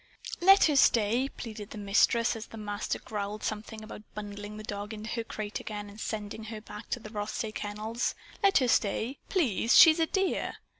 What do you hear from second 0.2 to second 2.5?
"Let her stay!" pleaded the Mistress as